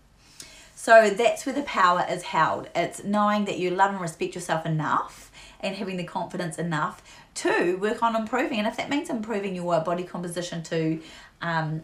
So 0.87 1.11
that's 1.11 1.45
where 1.45 1.53
the 1.53 1.63
power 1.63 2.07
is 2.09 2.23
held. 2.23 2.69
It's 2.73 3.03
knowing 3.03 3.47
that 3.47 3.59
you 3.59 3.71
love 3.71 3.91
and 3.91 4.01
respect 4.01 4.37
yourself 4.37 4.65
enough 4.65 5.33
and 5.59 5.75
having 5.75 5.97
the 5.97 6.05
confidence 6.05 6.59
enough 6.59 7.03
to 7.43 7.77
work 7.79 8.05
on 8.05 8.15
improving. 8.15 8.61
And 8.61 8.69
if 8.69 8.77
that 8.77 8.89
means 8.89 9.11
improving 9.11 9.57
your 9.57 9.81
body 9.81 10.05
composition 10.05 10.63
to, 10.63 11.01
um, 11.43 11.83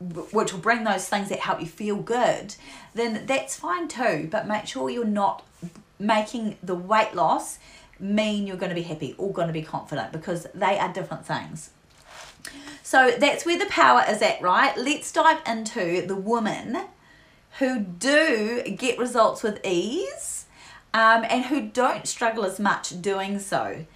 which 0.00 0.52
will 0.52 0.58
bring 0.58 0.82
those 0.82 1.08
things 1.08 1.28
that 1.28 1.38
help 1.38 1.60
you 1.60 1.68
feel 1.68 1.94
good, 1.94 2.56
then 2.92 3.24
that's 3.24 3.54
fine 3.54 3.86
too. 3.86 4.26
But 4.28 4.48
make 4.48 4.66
sure 4.66 4.90
you're 4.90 5.04
not 5.04 5.46
making 6.00 6.58
the 6.60 6.74
weight 6.74 7.14
loss 7.14 7.60
mean 8.00 8.48
you're 8.48 8.56
going 8.56 8.70
to 8.70 8.74
be 8.74 8.82
happy 8.82 9.14
or 9.16 9.32
going 9.32 9.46
to 9.46 9.52
be 9.52 9.62
confident 9.62 10.10
because 10.10 10.48
they 10.52 10.76
are 10.76 10.92
different 10.92 11.24
things. 11.24 11.70
So 12.82 13.12
that's 13.16 13.46
where 13.46 13.60
the 13.60 13.66
power 13.66 14.04
is 14.08 14.20
at, 14.22 14.42
right? 14.42 14.76
Let's 14.76 15.12
dive 15.12 15.40
into 15.46 16.04
the 16.04 16.16
woman 16.16 16.88
who 17.58 17.80
do 17.80 18.62
get 18.76 18.98
results 18.98 19.42
with 19.42 19.64
ease 19.64 20.46
um, 20.92 21.24
and 21.28 21.44
who 21.46 21.62
don't 21.68 22.06
struggle 22.06 22.44
as 22.44 22.58
much 22.58 23.00
doing 23.00 23.38
so. 23.38 23.86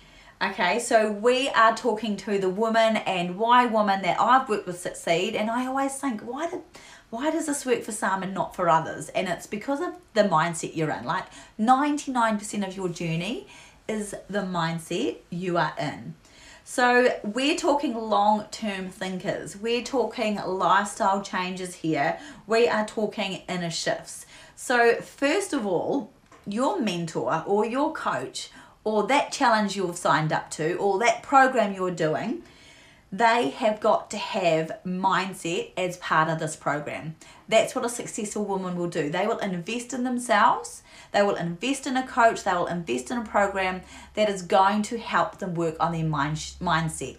Okay, 0.40 0.78
so 0.78 1.10
we 1.10 1.48
are 1.48 1.76
talking 1.76 2.16
to 2.18 2.38
the 2.38 2.48
woman 2.48 2.98
and 2.98 3.36
why 3.36 3.66
woman 3.66 4.02
that 4.02 4.20
I've 4.20 4.48
worked 4.48 4.68
with 4.68 4.78
succeed, 4.78 5.34
and 5.34 5.50
I 5.50 5.66
always 5.66 5.96
think, 5.96 6.20
why 6.20 6.48
did 6.48 6.62
why 7.10 7.30
does 7.30 7.46
this 7.46 7.64
work 7.64 7.82
for 7.82 7.92
some 7.92 8.22
and 8.22 8.34
not 8.34 8.54
for 8.54 8.68
others? 8.68 9.08
And 9.08 9.28
it's 9.28 9.46
because 9.46 9.80
of 9.80 9.94
the 10.12 10.24
mindset 10.24 10.76
you're 10.76 10.90
in. 10.90 11.04
Like 11.04 11.24
99% 11.58 12.66
of 12.66 12.76
your 12.76 12.90
journey 12.90 13.46
is 13.88 14.14
the 14.28 14.40
mindset 14.40 15.16
you 15.30 15.56
are 15.56 15.72
in. 15.80 16.14
So 16.70 17.18
we're 17.24 17.56
talking 17.56 17.94
long 17.96 18.44
term 18.50 18.90
thinkers. 18.90 19.56
We're 19.56 19.82
talking 19.82 20.36
lifestyle 20.36 21.22
changes 21.22 21.76
here. 21.76 22.20
We 22.46 22.68
are 22.68 22.86
talking 22.86 23.40
inner 23.48 23.70
shifts. 23.70 24.26
So, 24.54 24.96
first 24.96 25.54
of 25.54 25.66
all, 25.66 26.12
your 26.46 26.78
mentor 26.78 27.42
or 27.46 27.64
your 27.64 27.94
coach 27.94 28.50
or 28.84 29.06
that 29.06 29.32
challenge 29.32 29.76
you've 29.76 29.96
signed 29.96 30.30
up 30.30 30.50
to 30.52 30.74
or 30.74 30.98
that 30.98 31.22
program 31.22 31.72
you're 31.72 31.90
doing, 31.90 32.42
they 33.10 33.48
have 33.48 33.80
got 33.80 34.10
to 34.10 34.18
have 34.18 34.78
mindset 34.84 35.72
as 35.78 35.96
part 35.96 36.28
of 36.28 36.38
this 36.38 36.54
program. 36.54 37.16
That's 37.48 37.74
what 37.74 37.86
a 37.86 37.88
successful 37.88 38.44
woman 38.44 38.76
will 38.76 38.90
do. 38.90 39.08
They 39.08 39.26
will 39.26 39.38
invest 39.38 39.94
in 39.94 40.04
themselves 40.04 40.82
they 41.12 41.22
will 41.22 41.36
invest 41.36 41.86
in 41.86 41.96
a 41.96 42.06
coach, 42.06 42.44
they 42.44 42.52
will 42.52 42.66
invest 42.66 43.10
in 43.10 43.18
a 43.18 43.24
program 43.24 43.82
that 44.14 44.28
is 44.28 44.42
going 44.42 44.82
to 44.82 44.98
help 44.98 45.38
them 45.38 45.54
work 45.54 45.76
on 45.80 45.92
their 45.92 46.04
mind, 46.04 46.36
mindset. 46.60 47.16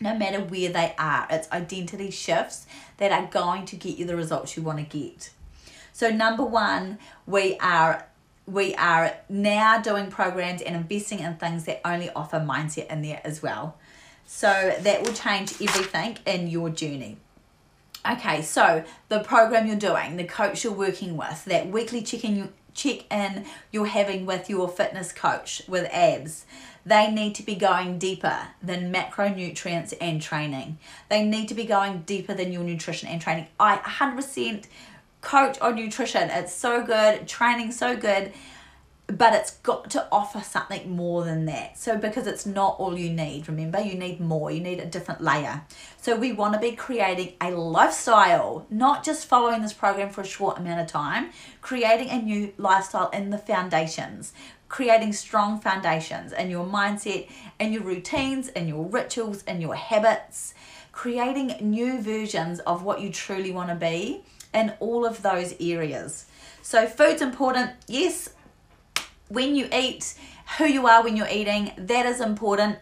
No 0.00 0.16
matter 0.16 0.40
where 0.40 0.70
they 0.70 0.94
are, 0.98 1.26
it's 1.30 1.50
identity 1.50 2.10
shifts 2.10 2.66
that 2.98 3.12
are 3.12 3.26
going 3.30 3.64
to 3.66 3.76
get 3.76 3.96
you 3.96 4.04
the 4.04 4.16
results 4.16 4.56
you 4.56 4.62
want 4.62 4.78
to 4.78 4.98
get. 4.98 5.30
So 5.92 6.10
number 6.10 6.44
one, 6.44 6.98
we 7.26 7.56
are 7.58 8.06
we 8.46 8.74
are 8.74 9.14
now 9.28 9.80
doing 9.80 10.10
programs 10.10 10.60
and 10.60 10.76
investing 10.76 11.20
in 11.20 11.36
things 11.36 11.64
that 11.64 11.80
only 11.84 12.10
offer 12.10 12.38
mindset 12.38 12.90
in 12.90 13.00
there 13.00 13.20
as 13.24 13.42
well. 13.42 13.76
So 14.26 14.74
that 14.80 15.02
will 15.02 15.12
change 15.12 15.54
everything 15.62 16.18
in 16.26 16.48
your 16.48 16.68
journey. 16.70 17.16
Okay, 18.10 18.42
so 18.42 18.84
the 19.08 19.20
program 19.20 19.66
you're 19.66 19.76
doing, 19.76 20.16
the 20.16 20.24
coach 20.24 20.62
you're 20.62 20.74
working 20.74 21.16
with, 21.16 21.44
that 21.46 21.68
weekly 21.68 22.02
check-in 22.02 22.52
check 22.74 23.10
in 23.10 23.46
you're 23.70 23.86
having 23.86 24.26
with 24.26 24.50
your 24.50 24.68
fitness 24.68 25.12
coach 25.12 25.62
with 25.66 25.88
abs. 25.92 26.44
They 26.86 27.10
need 27.10 27.34
to 27.36 27.42
be 27.42 27.54
going 27.54 27.98
deeper 27.98 28.48
than 28.62 28.92
macronutrients 28.92 29.94
and 30.00 30.20
training. 30.20 30.78
They 31.08 31.24
need 31.24 31.48
to 31.48 31.54
be 31.54 31.64
going 31.64 32.02
deeper 32.02 32.34
than 32.34 32.52
your 32.52 32.62
nutrition 32.62 33.08
and 33.08 33.20
training. 33.20 33.46
I 33.58 33.78
100% 33.78 34.64
coach 35.22 35.58
on 35.60 35.76
nutrition. 35.76 36.28
It's 36.30 36.52
so 36.52 36.84
good, 36.84 37.26
training 37.26 37.72
so 37.72 37.96
good 37.96 38.32
but 39.06 39.34
it's 39.34 39.58
got 39.58 39.90
to 39.90 40.06
offer 40.10 40.40
something 40.40 40.90
more 40.90 41.24
than 41.24 41.44
that. 41.44 41.78
So, 41.78 41.98
because 41.98 42.26
it's 42.26 42.46
not 42.46 42.76
all 42.78 42.96
you 42.98 43.10
need, 43.10 43.46
remember, 43.48 43.78
you 43.78 43.94
need 43.96 44.18
more, 44.18 44.50
you 44.50 44.60
need 44.60 44.80
a 44.80 44.86
different 44.86 45.20
layer. 45.20 45.62
So, 46.00 46.16
we 46.16 46.32
want 46.32 46.54
to 46.54 46.60
be 46.60 46.72
creating 46.72 47.34
a 47.40 47.50
lifestyle, 47.50 48.66
not 48.70 49.04
just 49.04 49.26
following 49.26 49.60
this 49.60 49.74
program 49.74 50.08
for 50.08 50.22
a 50.22 50.26
short 50.26 50.58
amount 50.58 50.80
of 50.80 50.86
time, 50.86 51.30
creating 51.60 52.08
a 52.08 52.22
new 52.22 52.54
lifestyle 52.56 53.10
in 53.10 53.28
the 53.28 53.36
foundations, 53.36 54.32
creating 54.68 55.12
strong 55.12 55.60
foundations 55.60 56.32
in 56.32 56.48
your 56.48 56.64
mindset, 56.64 57.28
in 57.60 57.74
your 57.74 57.82
routines, 57.82 58.48
in 58.48 58.68
your 58.68 58.86
rituals, 58.86 59.42
in 59.42 59.60
your 59.60 59.74
habits, 59.74 60.54
creating 60.92 61.54
new 61.60 62.00
versions 62.00 62.58
of 62.60 62.82
what 62.82 63.02
you 63.02 63.10
truly 63.10 63.50
want 63.50 63.68
to 63.68 63.74
be 63.74 64.22
in 64.54 64.72
all 64.80 65.04
of 65.04 65.20
those 65.20 65.54
areas. 65.60 66.24
So, 66.62 66.86
food's 66.86 67.20
important, 67.20 67.72
yes 67.86 68.30
when 69.28 69.54
you 69.54 69.68
eat, 69.72 70.14
who 70.58 70.66
you 70.66 70.86
are 70.86 71.02
when 71.02 71.16
you're 71.16 71.28
eating, 71.28 71.72
that 71.76 72.06
is 72.06 72.20
important. 72.20 72.78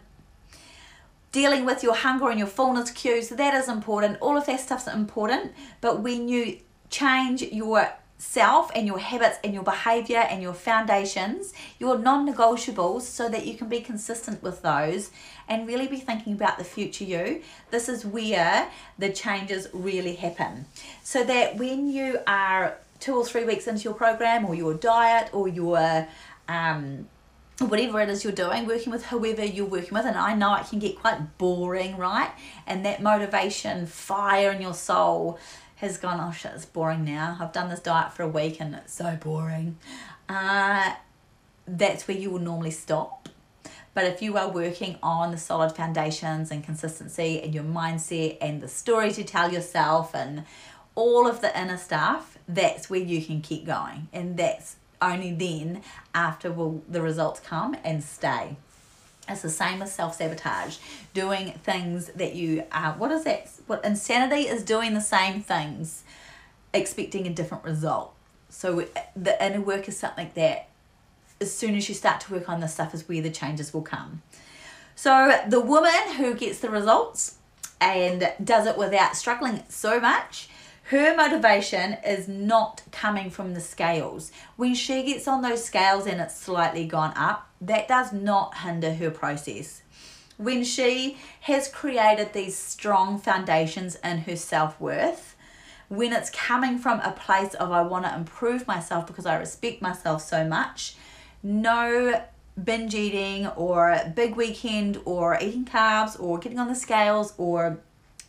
Dealing 1.30 1.64
with 1.64 1.82
your 1.82 1.94
hunger 1.94 2.28
and 2.28 2.38
your 2.38 2.48
fullness 2.48 2.90
cues, 2.90 3.30
that 3.30 3.54
is 3.54 3.68
important. 3.68 4.18
All 4.20 4.36
of 4.36 4.46
that 4.46 4.60
stuff's 4.60 4.86
important. 4.86 5.52
But 5.80 6.00
when 6.00 6.28
you 6.28 6.58
change 6.90 7.42
your 7.42 7.90
self 8.22 8.70
and 8.76 8.86
your 8.86 9.00
habits 9.00 9.36
and 9.42 9.52
your 9.52 9.64
behavior 9.64 10.18
and 10.18 10.40
your 10.40 10.54
foundations, 10.54 11.52
your 11.80 11.98
non 11.98 12.32
negotiables, 12.32 13.02
so 13.02 13.28
that 13.28 13.46
you 13.46 13.54
can 13.54 13.68
be 13.68 13.80
consistent 13.80 14.42
with 14.42 14.62
those 14.62 15.10
and 15.48 15.66
really 15.66 15.88
be 15.88 15.98
thinking 15.98 16.34
about 16.34 16.56
the 16.56 16.64
future 16.64 17.04
you. 17.04 17.42
This 17.70 17.88
is 17.88 18.06
where 18.06 18.70
the 18.98 19.10
changes 19.10 19.68
really 19.72 20.14
happen. 20.14 20.66
So 21.02 21.24
that 21.24 21.56
when 21.56 21.88
you 21.88 22.20
are 22.26 22.76
two 23.00 23.16
or 23.16 23.24
three 23.24 23.44
weeks 23.44 23.66
into 23.66 23.82
your 23.82 23.94
program 23.94 24.44
or 24.44 24.54
your 24.54 24.74
diet 24.74 25.28
or 25.32 25.48
your 25.48 26.06
um, 26.52 27.08
whatever 27.58 28.00
it 28.00 28.08
is 28.08 28.24
you're 28.24 28.32
doing, 28.32 28.66
working 28.66 28.92
with 28.92 29.06
whoever 29.06 29.44
you're 29.44 29.66
working 29.66 29.94
with. 29.94 30.04
And 30.04 30.16
I 30.16 30.34
know 30.34 30.54
it 30.56 30.68
can 30.68 30.78
get 30.78 30.96
quite 30.98 31.38
boring, 31.38 31.96
right? 31.96 32.30
And 32.66 32.84
that 32.84 33.02
motivation, 33.02 33.86
fire 33.86 34.50
in 34.50 34.60
your 34.60 34.74
soul 34.74 35.38
has 35.76 35.98
gone, 35.98 36.20
oh 36.20 36.32
shit, 36.32 36.52
it's 36.54 36.64
boring 36.64 37.04
now. 37.04 37.36
I've 37.40 37.52
done 37.52 37.68
this 37.68 37.80
diet 37.80 38.12
for 38.12 38.22
a 38.22 38.28
week 38.28 38.60
and 38.60 38.74
it's 38.74 38.94
so 38.94 39.16
boring. 39.16 39.78
Uh, 40.28 40.94
that's 41.66 42.06
where 42.06 42.16
you 42.16 42.30
will 42.30 42.40
normally 42.40 42.70
stop. 42.70 43.28
But 43.94 44.04
if 44.04 44.22
you 44.22 44.38
are 44.38 44.48
working 44.48 44.98
on 45.02 45.32
the 45.32 45.38
solid 45.38 45.72
foundations 45.72 46.50
and 46.50 46.64
consistency 46.64 47.42
and 47.42 47.54
your 47.54 47.64
mindset 47.64 48.38
and 48.40 48.62
the 48.62 48.68
story 48.68 49.12
to 49.12 49.24
tell 49.24 49.52
yourself 49.52 50.14
and 50.14 50.44
all 50.94 51.28
of 51.28 51.40
the 51.40 51.58
inner 51.58 51.76
stuff, 51.76 52.38
that's 52.48 52.88
where 52.88 53.00
you 53.00 53.22
can 53.22 53.42
keep 53.42 53.66
going. 53.66 54.08
And 54.12 54.36
that's 54.36 54.76
only 55.02 55.32
then 55.32 55.82
after 56.14 56.52
will 56.52 56.82
the 56.88 57.02
results 57.02 57.40
come 57.40 57.76
and 57.84 58.02
stay. 58.02 58.56
It's 59.28 59.42
the 59.42 59.50
same 59.50 59.82
as 59.82 59.92
self 59.92 60.16
sabotage, 60.16 60.78
doing 61.14 61.52
things 61.64 62.06
that 62.08 62.34
you 62.34 62.64
are. 62.72 62.92
What 62.94 63.10
is 63.12 63.24
that? 63.24 63.48
What 63.66 63.84
insanity 63.84 64.48
is 64.48 64.62
doing 64.62 64.94
the 64.94 65.00
same 65.00 65.42
things, 65.42 66.02
expecting 66.74 67.26
a 67.26 67.30
different 67.30 67.64
result. 67.64 68.14
So 68.48 68.80
uh, 68.80 68.84
the 69.14 69.44
inner 69.44 69.60
work 69.60 69.88
is 69.88 69.96
something 69.96 70.30
that, 70.34 70.68
as 71.40 71.56
soon 71.56 71.76
as 71.76 71.88
you 71.88 71.94
start 71.94 72.20
to 72.22 72.32
work 72.32 72.48
on 72.48 72.60
this 72.60 72.74
stuff, 72.74 72.94
is 72.94 73.08
where 73.08 73.22
the 73.22 73.30
changes 73.30 73.72
will 73.72 73.82
come. 73.82 74.22
So 74.94 75.40
the 75.48 75.60
woman 75.60 76.14
who 76.16 76.34
gets 76.34 76.58
the 76.58 76.68
results 76.68 77.36
and 77.80 78.32
does 78.42 78.66
it 78.66 78.76
without 78.76 79.16
struggling 79.16 79.62
so 79.68 79.98
much 80.00 80.48
her 80.84 81.14
motivation 81.16 81.96
is 82.04 82.28
not 82.28 82.82
coming 82.90 83.30
from 83.30 83.54
the 83.54 83.60
scales. 83.60 84.32
When 84.56 84.74
she 84.74 85.02
gets 85.04 85.28
on 85.28 85.42
those 85.42 85.64
scales 85.64 86.06
and 86.06 86.20
it's 86.20 86.36
slightly 86.36 86.86
gone 86.86 87.12
up, 87.16 87.48
that 87.60 87.88
does 87.88 88.12
not 88.12 88.58
hinder 88.58 88.94
her 88.94 89.10
process. 89.10 89.82
When 90.38 90.64
she 90.64 91.18
has 91.42 91.68
created 91.68 92.32
these 92.32 92.56
strong 92.56 93.18
foundations 93.18 93.96
in 94.02 94.18
her 94.18 94.36
self 94.36 94.80
worth, 94.80 95.36
when 95.88 96.12
it's 96.12 96.30
coming 96.30 96.78
from 96.78 97.00
a 97.00 97.12
place 97.12 97.54
of 97.54 97.70
I 97.70 97.82
want 97.82 98.04
to 98.06 98.14
improve 98.14 98.66
myself 98.66 99.06
because 99.06 99.26
I 99.26 99.36
respect 99.36 99.82
myself 99.82 100.22
so 100.22 100.44
much, 100.44 100.96
no 101.42 102.22
binge 102.62 102.94
eating 102.94 103.46
or 103.48 103.98
big 104.14 104.34
weekend 104.36 105.00
or 105.04 105.38
eating 105.40 105.64
carbs 105.64 106.20
or 106.20 106.38
getting 106.38 106.58
on 106.58 106.68
the 106.68 106.74
scales 106.74 107.34
or 107.38 107.78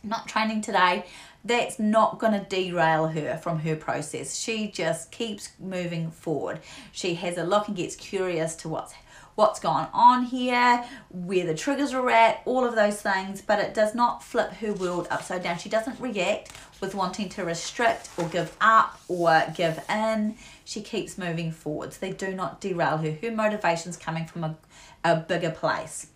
not 0.02 0.28
training 0.28 0.60
today 0.60 1.04
that's 1.44 1.78
not 1.78 2.18
going 2.18 2.32
to 2.32 2.46
derail 2.48 3.08
her 3.08 3.36
from 3.36 3.60
her 3.60 3.76
process. 3.76 4.36
She 4.36 4.68
just 4.68 5.10
keeps 5.10 5.50
moving 5.58 6.10
forward. 6.10 6.60
She 6.92 7.14
has 7.16 7.36
a 7.36 7.44
look 7.44 7.68
and 7.68 7.76
gets 7.76 7.96
curious 7.96 8.54
to 8.56 8.68
what's 8.68 8.94
what's 9.34 9.58
gone 9.58 9.88
on 9.92 10.24
here, 10.24 10.84
where 11.10 11.44
the 11.44 11.54
triggers 11.54 11.92
are 11.92 12.08
at, 12.08 12.40
all 12.44 12.64
of 12.64 12.76
those 12.76 13.02
things, 13.02 13.42
but 13.42 13.58
it 13.58 13.74
does 13.74 13.92
not 13.94 14.22
flip 14.22 14.52
her 14.52 14.72
world 14.72 15.08
upside 15.10 15.42
down. 15.42 15.58
She 15.58 15.68
doesn't 15.68 15.98
react 15.98 16.52
with 16.80 16.94
wanting 16.94 17.28
to 17.30 17.44
restrict 17.44 18.10
or 18.16 18.28
give 18.28 18.56
up 18.60 19.00
or 19.08 19.42
give 19.56 19.82
in. 19.90 20.36
She 20.64 20.82
keeps 20.82 21.18
moving 21.18 21.50
forwards. 21.50 21.98
They 21.98 22.12
do 22.12 22.32
not 22.32 22.60
derail 22.60 22.98
her. 22.98 23.10
Her 23.10 23.32
motivation's 23.32 23.96
coming 23.96 24.26
from 24.26 24.44
a, 24.44 24.56
a 25.02 25.16
bigger 25.16 25.50
place. 25.50 26.08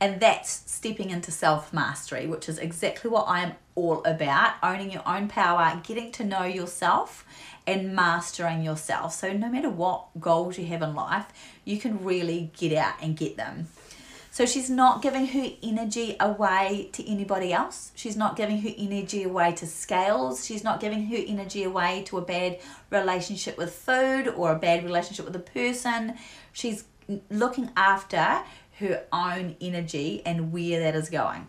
And 0.00 0.20
that's 0.20 0.68
stepping 0.70 1.10
into 1.10 1.30
self 1.30 1.72
mastery, 1.72 2.26
which 2.26 2.48
is 2.48 2.58
exactly 2.58 3.08
what 3.08 3.28
I 3.28 3.40
am 3.42 3.52
all 3.74 4.02
about 4.04 4.54
owning 4.62 4.90
your 4.90 5.06
own 5.06 5.28
power, 5.28 5.80
getting 5.84 6.12
to 6.12 6.24
know 6.24 6.44
yourself, 6.44 7.24
and 7.66 7.94
mastering 7.94 8.62
yourself. 8.62 9.14
So, 9.14 9.32
no 9.32 9.48
matter 9.48 9.70
what 9.70 10.06
goals 10.20 10.58
you 10.58 10.66
have 10.66 10.82
in 10.82 10.94
life, 10.94 11.26
you 11.64 11.78
can 11.78 12.04
really 12.04 12.50
get 12.56 12.72
out 12.76 12.94
and 13.00 13.16
get 13.16 13.36
them. 13.36 13.68
So, 14.30 14.46
she's 14.46 14.68
not 14.68 15.02
giving 15.02 15.26
her 15.28 15.50
energy 15.62 16.16
away 16.18 16.88
to 16.92 17.08
anybody 17.08 17.52
else. 17.52 17.92
She's 17.94 18.16
not 18.16 18.36
giving 18.36 18.60
her 18.62 18.70
energy 18.76 19.22
away 19.22 19.52
to 19.52 19.66
scales. 19.66 20.44
She's 20.44 20.64
not 20.64 20.80
giving 20.80 21.06
her 21.06 21.22
energy 21.24 21.62
away 21.62 22.02
to 22.06 22.18
a 22.18 22.22
bad 22.22 22.58
relationship 22.90 23.56
with 23.56 23.72
food 23.72 24.26
or 24.26 24.52
a 24.52 24.58
bad 24.58 24.84
relationship 24.84 25.26
with 25.26 25.36
a 25.36 25.38
person. 25.38 26.14
She's 26.52 26.84
looking 27.30 27.70
after 27.76 28.42
her 28.78 29.04
own 29.12 29.56
energy 29.60 30.22
and 30.24 30.52
where 30.52 30.80
that 30.80 30.94
is 30.94 31.10
going. 31.10 31.48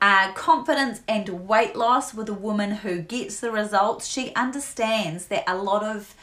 Uh, 0.00 0.32
confidence 0.32 1.00
and 1.08 1.48
weight 1.48 1.76
loss 1.76 2.12
with 2.12 2.28
a 2.28 2.34
woman 2.34 2.70
who 2.70 3.00
gets 3.00 3.40
the 3.40 3.50
results. 3.50 4.06
She 4.06 4.34
understands 4.34 5.26
that 5.26 5.44
a 5.46 5.56
lot 5.56 5.82
of 5.82 6.14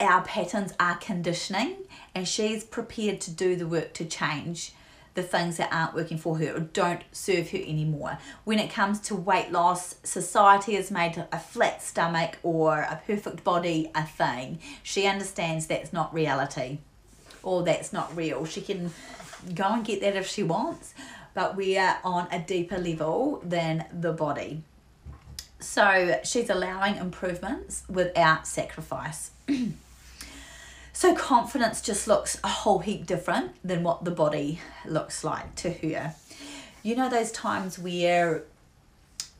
our 0.00 0.22
patterns 0.22 0.72
are 0.80 0.96
conditioning 0.96 1.76
and 2.14 2.26
she's 2.26 2.64
prepared 2.64 3.20
to 3.22 3.30
do 3.30 3.54
the 3.54 3.66
work 3.66 3.92
to 3.94 4.04
change 4.04 4.72
the 5.14 5.22
things 5.22 5.56
that 5.56 5.72
aren't 5.72 5.94
working 5.94 6.18
for 6.18 6.38
her 6.38 6.56
or 6.56 6.60
don't 6.60 7.04
serve 7.12 7.50
her 7.50 7.58
anymore. 7.58 8.18
When 8.42 8.58
it 8.58 8.70
comes 8.70 8.98
to 9.02 9.14
weight 9.14 9.52
loss, 9.52 9.94
society 10.02 10.74
has 10.74 10.90
made 10.90 11.24
a 11.30 11.38
flat 11.38 11.82
stomach 11.82 12.38
or 12.42 12.80
a 12.80 13.00
perfect 13.06 13.44
body 13.44 13.90
a 13.94 14.04
thing. 14.04 14.58
She 14.82 15.06
understands 15.06 15.66
that's 15.66 15.92
not 15.92 16.12
reality 16.12 16.78
or 17.44 17.62
that's 17.62 17.92
not 17.92 18.14
real. 18.16 18.44
She 18.44 18.60
can 18.60 18.90
go 19.54 19.64
and 19.64 19.84
get 19.84 20.00
that 20.00 20.16
if 20.16 20.26
she 20.26 20.42
wants, 20.42 20.94
but 21.34 21.56
we 21.56 21.76
are 21.76 21.98
on 22.04 22.28
a 22.32 22.40
deeper 22.40 22.78
level 22.78 23.40
than 23.44 23.84
the 23.92 24.12
body. 24.12 24.62
So 25.60 26.20
she's 26.24 26.50
allowing 26.50 26.96
improvements 26.96 27.84
without 27.88 28.46
sacrifice. 28.46 29.30
so 30.92 31.14
confidence 31.14 31.80
just 31.80 32.06
looks 32.06 32.38
a 32.44 32.48
whole 32.48 32.80
heap 32.80 33.06
different 33.06 33.52
than 33.64 33.82
what 33.82 34.04
the 34.04 34.10
body 34.10 34.60
looks 34.84 35.24
like 35.24 35.54
to 35.56 35.70
her. 35.70 36.14
You 36.82 36.96
know 36.96 37.08
those 37.08 37.32
times 37.32 37.78
where 37.78 38.44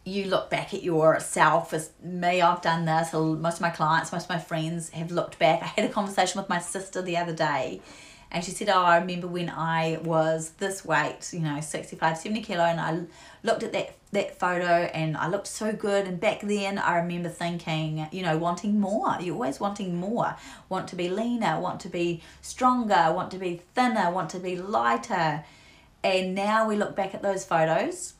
you 0.04 0.26
look 0.26 0.50
back 0.50 0.74
at 0.74 0.82
yourself 0.82 1.72
as 1.72 1.90
me 2.02 2.42
i've 2.42 2.60
done 2.60 2.84
this 2.84 3.12
most 3.12 3.56
of 3.56 3.60
my 3.60 3.70
clients 3.70 4.12
most 4.12 4.24
of 4.24 4.30
my 4.30 4.38
friends 4.38 4.90
have 4.90 5.10
looked 5.10 5.38
back. 5.38 5.62
I 5.62 5.66
had 5.66 5.90
a 5.90 5.92
conversation 5.92 6.40
with 6.40 6.48
my 6.48 6.60
sister 6.60 7.00
the 7.00 7.16
other 7.16 7.34
day 7.34 7.80
and 8.30 8.44
she 8.44 8.50
said 8.50 8.68
oh 8.68 8.82
i 8.82 8.98
remember 8.98 9.26
when 9.26 9.48
i 9.48 9.98
was 10.02 10.50
this 10.58 10.84
weight 10.84 11.30
you 11.32 11.40
know 11.40 11.60
65 11.60 12.18
70 12.18 12.42
kilo 12.42 12.64
and 12.64 12.80
i 12.80 13.02
looked 13.42 13.62
at 13.62 13.72
that 13.72 13.96
that 14.14 14.38
photo 14.38 14.64
and 14.64 15.16
i 15.16 15.28
looked 15.28 15.46
so 15.46 15.72
good. 15.72 16.06
And 16.06 16.18
back 16.18 16.40
then 16.40 16.78
i 16.78 16.96
remember 16.96 17.28
thinking 17.28 18.06
you 18.10 18.22
know 18.22 18.38
wanting 18.38 18.80
more. 18.80 19.16
You're 19.20 19.34
always 19.34 19.60
wanting 19.60 19.96
more. 19.96 20.36
Want 20.68 20.88
to 20.88 20.96
be 20.96 21.10
leaner 21.10 21.60
want 21.60 21.80
to 21.80 21.88
be 21.88 22.22
stronger 22.40 23.12
want 23.12 23.30
to 23.32 23.38
be 23.38 23.60
thinner 23.74 24.10
want 24.10 24.30
to 24.30 24.38
be 24.38 24.56
lighter. 24.56 25.44
And 26.02 26.34
now 26.34 26.68
we 26.68 26.76
look 26.76 26.96
back 26.96 27.14
at 27.14 27.22
those 27.22 27.44
photos 27.44 28.14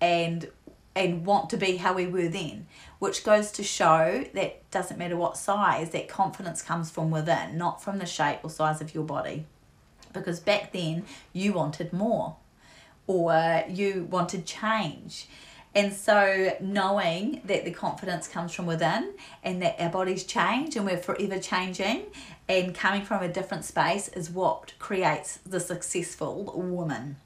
and 0.00 0.48
and 0.96 1.26
want 1.26 1.50
to 1.50 1.56
be 1.56 1.76
how 1.76 1.94
we 1.94 2.06
were 2.06 2.28
then, 2.28 2.66
which 2.98 3.24
goes 3.24 3.50
to 3.52 3.62
show 3.62 4.24
that 4.34 4.70
doesn't 4.70 4.98
matter 4.98 5.16
what 5.16 5.36
size, 5.36 5.90
that 5.90 6.08
confidence 6.08 6.62
comes 6.62 6.90
from 6.90 7.10
within, 7.10 7.58
not 7.58 7.82
from 7.82 7.98
the 7.98 8.06
shape 8.06 8.40
or 8.42 8.50
size 8.50 8.80
of 8.80 8.94
your 8.94 9.04
body. 9.04 9.44
Because 10.12 10.38
back 10.38 10.72
then 10.72 11.04
you 11.32 11.52
wanted 11.52 11.92
more 11.92 12.36
or 13.06 13.64
you 13.68 14.06
wanted 14.10 14.46
change. 14.46 15.26
And 15.76 15.92
so, 15.92 16.56
knowing 16.60 17.42
that 17.46 17.64
the 17.64 17.72
confidence 17.72 18.28
comes 18.28 18.54
from 18.54 18.66
within 18.66 19.14
and 19.42 19.60
that 19.60 19.74
our 19.80 19.90
bodies 19.90 20.22
change 20.22 20.76
and 20.76 20.86
we're 20.86 20.96
forever 20.96 21.40
changing 21.40 22.04
and 22.48 22.74
coming 22.74 23.02
from 23.02 23.24
a 23.24 23.28
different 23.28 23.64
space 23.64 24.06
is 24.08 24.30
what 24.30 24.74
creates 24.78 25.38
the 25.38 25.58
successful 25.58 26.44
woman. 26.54 27.16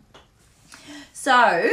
So, 1.12 1.70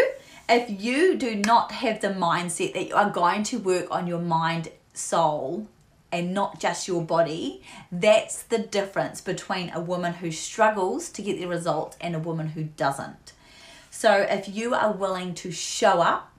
if 0.47 0.83
you 0.83 1.17
do 1.17 1.35
not 1.35 1.71
have 1.71 2.01
the 2.01 2.09
mindset 2.09 2.73
that 2.73 2.87
you 2.87 2.95
are 2.95 3.09
going 3.09 3.43
to 3.43 3.57
work 3.57 3.87
on 3.89 4.07
your 4.07 4.19
mind, 4.19 4.69
soul, 4.93 5.67
and 6.11 6.33
not 6.33 6.59
just 6.59 6.87
your 6.87 7.01
body, 7.01 7.61
that's 7.91 8.43
the 8.43 8.59
difference 8.59 9.21
between 9.21 9.71
a 9.71 9.79
woman 9.79 10.13
who 10.13 10.31
struggles 10.31 11.09
to 11.09 11.21
get 11.21 11.39
the 11.39 11.47
result 11.47 11.97
and 11.99 12.15
a 12.15 12.19
woman 12.19 12.49
who 12.49 12.63
doesn't. 12.63 13.33
So 13.89 14.13
if 14.29 14.47
you 14.47 14.73
are 14.73 14.91
willing 14.91 15.33
to 15.35 15.51
show 15.51 16.01
up 16.01 16.31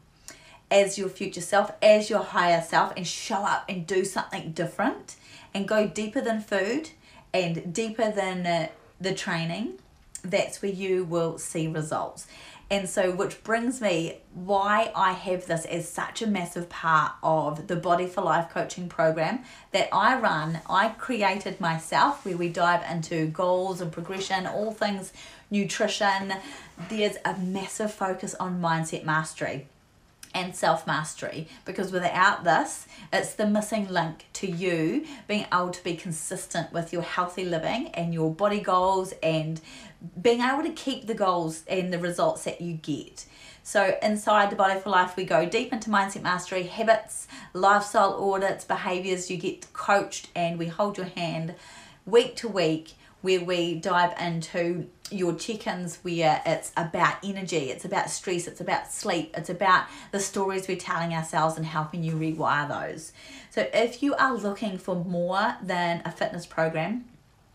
as 0.70 0.98
your 0.98 1.08
future 1.08 1.40
self, 1.40 1.72
as 1.82 2.08
your 2.08 2.22
higher 2.22 2.62
self, 2.62 2.92
and 2.96 3.06
show 3.06 3.36
up 3.44 3.64
and 3.68 3.86
do 3.86 4.04
something 4.04 4.52
different 4.52 5.16
and 5.52 5.66
go 5.66 5.86
deeper 5.86 6.20
than 6.20 6.40
food 6.40 6.90
and 7.32 7.72
deeper 7.75 8.10
than 8.10 8.46
uh, 8.46 8.68
the 9.00 9.14
training, 9.14 9.78
that's 10.22 10.62
where 10.62 10.72
you 10.72 11.04
will 11.04 11.38
see 11.38 11.68
results. 11.68 12.26
And 12.68 12.88
so, 12.88 13.12
which 13.12 13.44
brings 13.44 13.80
me 13.80 14.18
why 14.35 14.90
I 14.96 15.12
have 15.12 15.46
this 15.46 15.64
as 15.66 15.88
such 15.88 16.20
a 16.20 16.26
massive 16.26 16.68
part 16.68 17.12
of 17.23 17.68
the 17.68 17.76
Body 17.76 18.06
for 18.06 18.23
Life 18.23 18.50
coaching 18.50 18.88
program 18.88 19.44
that 19.70 19.88
I 19.92 20.18
run. 20.18 20.61
I 20.68 20.88
created 20.88 21.61
myself, 21.61 22.25
where 22.25 22.37
we 22.37 22.49
dive 22.49 22.85
into 22.90 23.26
goals 23.26 23.80
and 23.80 23.92
progression, 23.92 24.46
all 24.49 24.73
things 24.73 25.12
nutrition. 25.49 26.35
There's 26.88 27.16
a 27.25 27.37
massive 27.38 27.94
focus 27.94 28.35
on 28.35 28.61
mindset 28.61 29.04
mastery 29.04 29.68
and 30.37 30.55
self 30.55 30.87
mastery 30.87 31.49
because 31.64 31.90
without 31.90 32.44
this, 32.44 32.87
it's 33.11 33.35
the 33.35 33.46
missing 33.46 33.88
link 33.88 34.27
to 34.35 34.46
you 34.46 35.07
being 35.27 35.46
able 35.53 35.70
to 35.70 35.83
be 35.83 35.96
consistent 35.96 36.72
with 36.72 36.92
your 36.92 37.03
healthy 37.03 37.44
living 37.44 37.88
and 37.94 38.12
your 38.12 38.33
body 38.33 38.61
goals 38.61 39.14
and 39.22 39.61
being 40.20 40.42
able 40.42 40.62
to 40.62 40.72
keep 40.72 41.07
the 41.07 41.14
goals 41.14 41.64
and 41.66 41.90
the 41.90 41.99
results 41.99 42.44
that 42.44 42.61
you 42.61 42.75
get. 42.75 43.25
So, 43.62 43.96
inside 44.03 44.51
the 44.51 44.57
Body 44.57 44.79
for 44.79 44.90
Life, 44.90 45.16
we 45.16 45.25
go 45.25 45.46
deep 45.46 45.72
into 45.72 45.90
mindset 45.90 46.22
mastery, 46.22 46.64
habits, 46.64 47.27
lifestyle 47.53 48.12
audits, 48.22 48.64
behaviors. 48.64 49.29
You 49.31 49.38
get 49.38 49.72
coached, 49.72 50.29
and 50.37 50.59
we 50.59 50.66
hold 50.66 50.99
your 50.99 51.07
hand 51.07 51.55
week 52.05 52.37
to 52.37 52.49
week 52.49 52.92
where 53.22 53.40
we 53.40 53.75
dive 53.75 54.14
into 54.20 54.88
your 55.11 55.35
check-ins 55.35 55.99
where 56.03 56.42
it's 56.45 56.73
about 56.77 57.16
energy, 57.23 57.71
it's 57.71 57.85
about 57.85 58.11
stress, 58.11 58.47
it's 58.47 58.61
about 58.61 58.90
sleep, 58.90 59.33
it's 59.37 59.51
about 59.51 59.87
the 60.11 60.19
stories 60.19 60.66
we're 60.66 60.77
telling 60.77 61.14
ourselves 61.14 61.57
and 61.57 61.64
helping 61.64 62.03
you 62.03 62.12
rewire 62.14 62.69
those. 62.69 63.12
So 63.51 63.69
if 63.73 64.03
you 64.03 64.14
are 64.14 64.35
looking 64.35 64.79
for 64.79 64.97
more 64.97 65.57
than 65.62 66.03
a 66.05 66.11
fitness 66.11 66.45
program, 66.45 67.05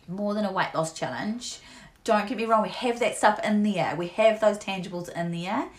more 0.08 0.34
than 0.34 0.46
a 0.46 0.52
weight 0.52 0.74
loss 0.74 0.94
challenge, 0.94 1.60
don't 2.04 2.28
get 2.28 2.38
me 2.38 2.46
wrong, 2.46 2.64
we 2.64 2.70
have 2.70 3.00
that 3.00 3.18
stuff 3.18 3.40
in 3.44 3.64
there. 3.64 3.96
We 3.96 4.08
have 4.08 4.40
those 4.40 4.58
tangibles 4.58 5.10
in 5.10 5.32
there, 5.32 5.70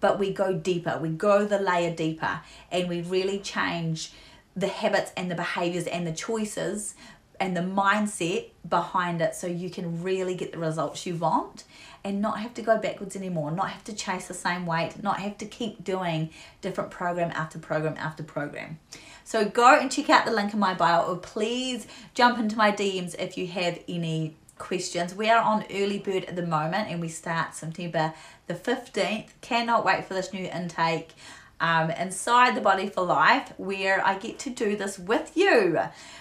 but 0.00 0.18
we 0.18 0.32
go 0.32 0.54
deeper. 0.54 0.98
We 1.00 1.10
go 1.10 1.44
the 1.44 1.58
layer 1.58 1.94
deeper 1.94 2.40
and 2.72 2.88
we 2.88 3.02
really 3.02 3.38
change 3.38 4.12
the 4.56 4.66
habits 4.66 5.12
and 5.16 5.30
the 5.30 5.36
behaviors 5.36 5.86
and 5.86 6.06
the 6.06 6.12
choices 6.12 6.94
and 7.40 7.56
the 7.56 7.60
mindset 7.60 8.50
behind 8.68 9.20
it 9.20 9.34
so 9.34 9.46
you 9.46 9.70
can 9.70 10.02
really 10.02 10.34
get 10.34 10.52
the 10.52 10.58
results 10.58 11.06
you 11.06 11.14
want 11.14 11.64
and 12.04 12.20
not 12.20 12.38
have 12.40 12.54
to 12.54 12.62
go 12.62 12.78
backwards 12.78 13.16
anymore, 13.16 13.50
not 13.50 13.70
have 13.70 13.84
to 13.84 13.94
chase 13.94 14.28
the 14.28 14.34
same 14.34 14.66
weight, 14.66 15.02
not 15.02 15.20
have 15.20 15.38
to 15.38 15.46
keep 15.46 15.82
doing 15.84 16.30
different 16.60 16.90
program 16.90 17.30
after 17.34 17.58
program 17.58 17.96
after 17.98 18.22
program. 18.22 18.78
So 19.24 19.44
go 19.44 19.78
and 19.78 19.90
check 19.90 20.08
out 20.08 20.24
the 20.24 20.32
link 20.32 20.52
in 20.54 20.58
my 20.58 20.74
bio 20.74 21.02
or 21.02 21.16
please 21.16 21.86
jump 22.14 22.38
into 22.38 22.56
my 22.56 22.72
DMs 22.72 23.14
if 23.18 23.36
you 23.36 23.46
have 23.48 23.78
any 23.88 24.36
questions. 24.58 25.14
We 25.14 25.28
are 25.30 25.42
on 25.42 25.64
early 25.70 25.98
bird 25.98 26.24
at 26.24 26.36
the 26.36 26.46
moment 26.46 26.88
and 26.88 27.00
we 27.00 27.08
start 27.08 27.54
September 27.54 28.14
the 28.46 28.54
15th. 28.54 29.28
Cannot 29.40 29.84
wait 29.84 30.04
for 30.04 30.14
this 30.14 30.32
new 30.32 30.46
intake 30.46 31.14
um, 31.60 31.90
inside 31.90 32.56
the 32.56 32.60
Body 32.60 32.88
for 32.88 33.02
Life 33.02 33.52
where 33.56 34.04
I 34.04 34.18
get 34.18 34.38
to 34.40 34.50
do 34.50 34.76
this 34.76 34.98
with 34.98 35.36
you. 35.36 35.78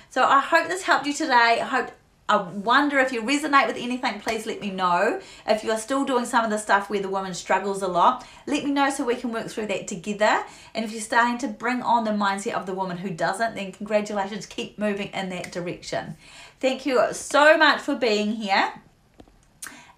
So 0.10 0.24
I 0.24 0.40
hope 0.40 0.68
this 0.68 0.84
helped 0.84 1.06
you 1.06 1.14
today. 1.14 1.60
I 1.62 1.66
hope 1.66 1.92
I 2.30 2.42
wonder 2.42 3.00
if 3.00 3.14
you 3.14 3.22
resonate 3.22 3.68
with 3.68 3.78
anything, 3.78 4.20
please 4.20 4.46
let 4.46 4.60
me 4.60 4.70
know. 4.70 5.22
If 5.48 5.64
you 5.64 5.72
are 5.72 5.78
still 5.78 6.04
doing 6.04 6.26
some 6.26 6.44
of 6.44 6.52
the 6.52 6.58
stuff 6.58 6.90
where 6.90 7.00
the 7.02 7.08
woman 7.08 7.34
struggles 7.34 7.82
a 7.82 7.88
lot, 7.88 8.28
let 8.46 8.66
me 8.66 8.72
know 8.72 8.90
so 8.90 9.06
we 9.06 9.16
can 9.16 9.32
work 9.32 9.48
through 9.48 9.68
that 9.68 9.88
together. 9.88 10.44
And 10.76 10.84
if 10.84 10.92
you're 10.92 11.00
starting 11.00 11.38
to 11.38 11.48
bring 11.48 11.82
on 11.82 12.04
the 12.04 12.12
mindset 12.12 12.54
of 12.54 12.66
the 12.66 12.74
woman 12.74 12.98
who 12.98 13.12
doesn't, 13.12 13.56
then 13.56 13.72
congratulations, 13.72 14.46
keep 14.46 14.78
moving 14.78 15.08
in 15.14 15.30
that 15.30 15.54
direction. 15.54 16.18
Thank 16.60 16.86
you 16.86 17.02
so 17.14 17.58
much 17.58 17.80
for 17.80 17.96
being 17.96 18.34
here. 18.34 18.74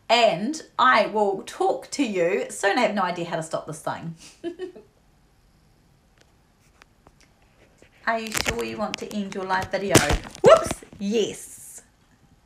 And 0.08 0.62
I 0.78 1.08
will 1.08 1.44
talk 1.48 1.90
to 1.92 2.04
you 2.04 2.46
soon. 2.50 2.78
I 2.78 2.82
have 2.82 2.94
no 2.94 3.04
idea 3.04 3.26
how 3.26 3.38
to 3.38 3.44
stop 3.44 3.66
this 3.66 3.82
thing. 3.82 4.16
Are 8.10 8.18
you 8.18 8.32
sure 8.32 8.64
you 8.64 8.76
want 8.76 8.98
to 8.98 9.16
end 9.16 9.36
your 9.36 9.44
live 9.44 9.70
video? 9.70 9.96
Whoops! 10.42 10.82
Yes. 10.98 11.59